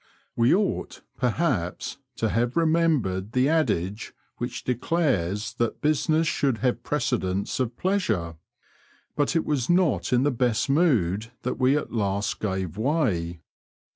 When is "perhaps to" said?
1.15-2.29